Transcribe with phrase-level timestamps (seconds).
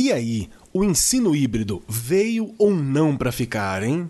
[0.00, 4.08] E aí, o ensino híbrido veio ou não para ficar, hein?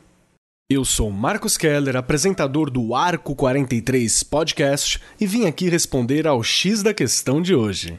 [0.69, 6.83] Eu sou Marcos Keller, apresentador do Arco 43 Podcast, e vim aqui responder ao X
[6.83, 7.97] da questão de hoje.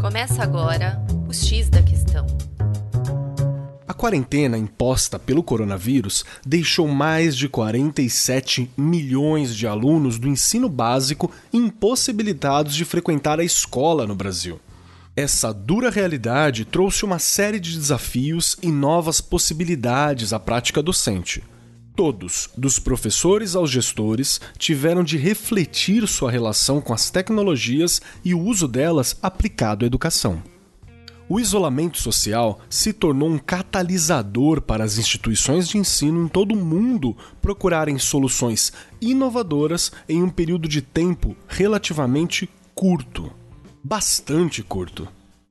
[0.00, 2.26] Começa agora o X da questão.
[3.86, 11.30] A quarentena imposta pelo coronavírus deixou mais de 47 milhões de alunos do ensino básico
[11.52, 14.58] impossibilitados de frequentar a escola no Brasil.
[15.20, 21.44] Essa dura realidade trouxe uma série de desafios e novas possibilidades à prática docente.
[21.94, 28.40] Todos, dos professores aos gestores, tiveram de refletir sua relação com as tecnologias e o
[28.40, 30.42] uso delas aplicado à educação.
[31.28, 36.56] O isolamento social se tornou um catalisador para as instituições de ensino em todo o
[36.56, 43.38] mundo procurarem soluções inovadoras em um período de tempo relativamente curto
[43.82, 45.08] bastante curto.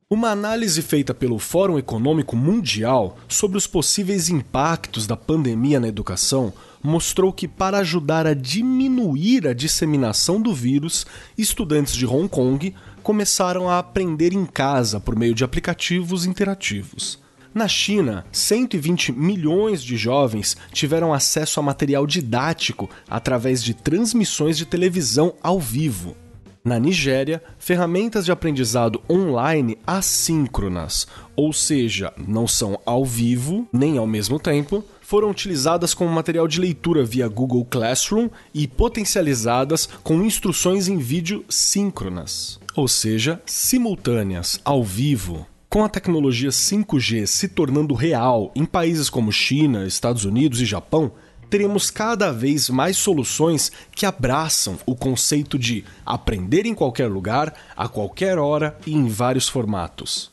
[0.09, 6.51] Uma análise feita pelo Fórum Econômico Mundial sobre os possíveis impactos da pandemia na educação
[6.81, 11.05] mostrou que, para ajudar a diminuir a disseminação do vírus,
[11.37, 17.19] estudantes de Hong Kong começaram a aprender em casa por meio de aplicativos interativos.
[17.53, 24.65] Na China, 120 milhões de jovens tiveram acesso a material didático através de transmissões de
[24.65, 26.15] televisão ao vivo.
[26.63, 34.05] Na Nigéria, ferramentas de aprendizado online assíncronas, ou seja, não são ao vivo nem ao
[34.05, 40.87] mesmo tempo, foram utilizadas como material de leitura via Google Classroom e potencializadas com instruções
[40.87, 45.47] em vídeo síncronas, ou seja, simultâneas, ao vivo.
[45.69, 51.11] Com a tecnologia 5G se tornando real em países como China, Estados Unidos e Japão,
[51.49, 57.87] teremos cada vez mais soluções que abraçam o conceito de aprender em qualquer lugar, a
[57.87, 60.31] qualquer hora e em vários formatos.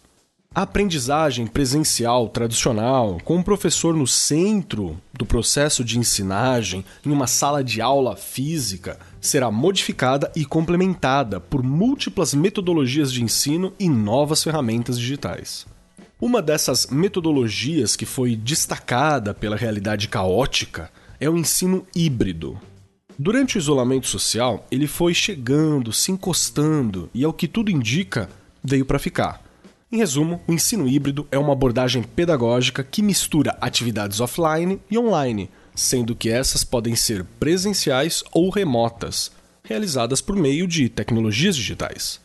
[0.54, 7.26] A aprendizagem presencial tradicional, com o professor no centro do processo de ensinagem, em uma
[7.26, 14.42] sala de aula física, será modificada e complementada por múltiplas metodologias de ensino e novas
[14.42, 15.66] ferramentas digitais.
[16.18, 20.90] Uma dessas metodologias que foi destacada pela realidade caótica
[21.20, 22.58] é o ensino híbrido.
[23.18, 28.28] Durante o isolamento social, ele foi chegando, se encostando e, ao que tudo indica,
[28.62, 29.42] veio para ficar.
[29.90, 35.48] Em resumo, o ensino híbrido é uma abordagem pedagógica que mistura atividades offline e online,
[35.74, 39.30] sendo que essas podem ser presenciais ou remotas,
[39.62, 42.20] realizadas por meio de tecnologias digitais.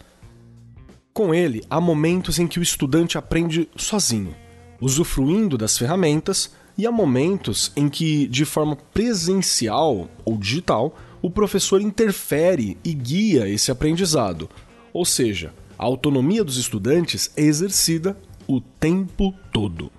[1.14, 4.36] Com ele, há momentos em que o estudante aprende sozinho,
[4.80, 11.82] usufruindo das ferramentas e há momentos em que, de forma presencial ou digital, o professor
[11.82, 14.50] interfere e guia esse aprendizado.
[14.94, 18.18] Ou seja, a autonomia dos estudantes é exercida
[18.48, 19.92] o tempo todo.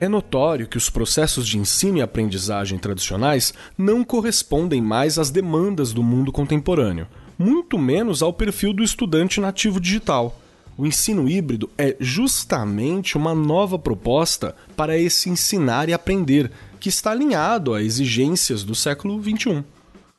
[0.00, 5.92] É notório que os processos de ensino e aprendizagem tradicionais não correspondem mais às demandas
[5.92, 7.06] do mundo contemporâneo,
[7.38, 10.38] muito menos ao perfil do estudante nativo digital.
[10.76, 17.12] O ensino híbrido é justamente uma nova proposta para esse ensinar e aprender, que está
[17.12, 19.64] alinhado a exigências do século XXI.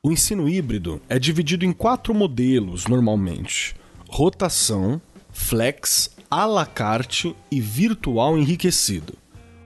[0.02, 3.76] O ensino híbrido é dividido em quatro modelos normalmente:
[4.08, 5.02] rotação,
[5.32, 9.14] flex, à la carte e virtual enriquecido.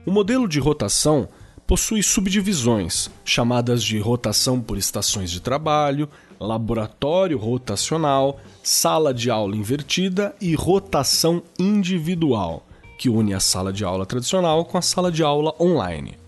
[0.04, 1.28] O modelo de rotação
[1.70, 6.08] possui subdivisões, chamadas de rotação por estações de trabalho,
[6.40, 12.66] laboratório rotacional, sala de aula invertida e rotação individual,
[12.98, 16.18] que une a sala de aula tradicional com a sala de aula online.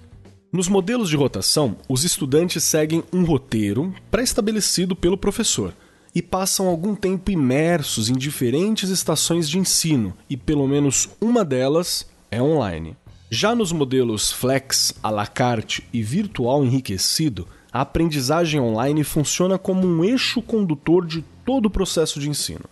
[0.52, 5.74] Nos modelos de rotação, os estudantes seguem um roteiro pré-estabelecido pelo professor
[6.14, 12.06] e passam algum tempo imersos em diferentes estações de ensino, e pelo menos uma delas
[12.30, 12.96] é online.
[13.34, 19.86] Já nos modelos Flex, à la carte e virtual enriquecido, a aprendizagem online funciona como
[19.86, 22.66] um eixo condutor de todo o processo de ensino.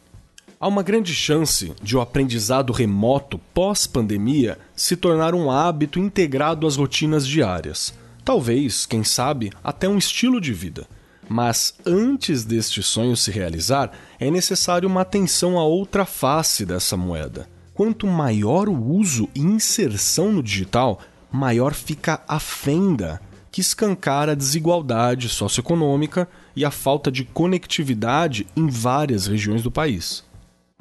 [0.60, 6.76] Há uma grande chance de o aprendizado remoto pós-pandemia se tornar um hábito integrado às
[6.76, 7.94] rotinas diárias.
[8.22, 10.86] Talvez, quem sabe, até um estilo de vida.
[11.26, 17.48] Mas antes deste sonho se realizar, é necessário uma atenção à outra face dessa moeda
[17.80, 21.00] quanto maior o uso e inserção no digital,
[21.32, 28.68] maior fica a fenda que escancara a desigualdade socioeconômica e a falta de conectividade em
[28.68, 30.22] várias regiões do país.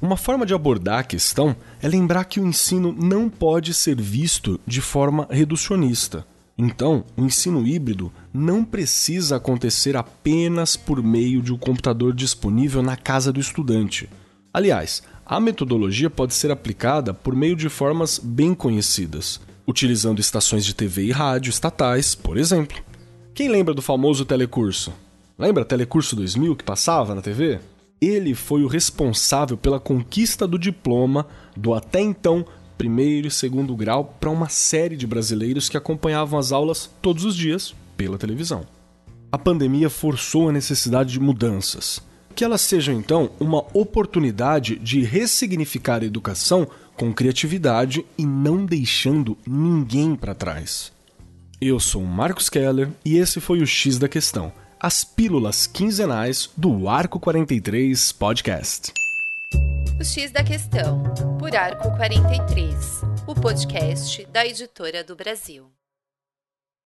[0.01, 4.59] Uma forma de abordar a questão é lembrar que o ensino não pode ser visto
[4.67, 6.27] de forma reducionista.
[6.57, 12.97] Então, o ensino híbrido não precisa acontecer apenas por meio de um computador disponível na
[12.97, 14.09] casa do estudante.
[14.53, 20.73] Aliás, A metodologia pode ser aplicada por meio de formas bem conhecidas, utilizando estações de
[20.73, 22.75] TV e rádio estatais, por exemplo.
[23.31, 24.91] Quem lembra do famoso telecurso?
[25.37, 27.59] Lembra Telecurso 2000 que passava na TV?
[28.01, 32.43] Ele foi o responsável pela conquista do diploma do até então
[32.75, 37.35] primeiro e segundo grau para uma série de brasileiros que acompanhavam as aulas todos os
[37.35, 38.65] dias pela televisão.
[39.31, 42.01] A pandemia forçou a necessidade de mudanças.
[42.35, 49.37] Que elas sejam então uma oportunidade de ressignificar a educação com criatividade e não deixando
[49.47, 50.91] ninguém para trás.
[51.61, 56.87] Eu sou Marcos Keller e esse foi o X da Questão, as pílulas quinzenais do
[56.87, 58.93] Arco 43 Podcast.
[59.99, 61.03] O X da Questão,
[61.37, 65.78] por Arco 43, o podcast da editora do Brasil.